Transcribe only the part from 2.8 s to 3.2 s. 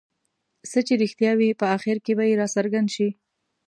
شي.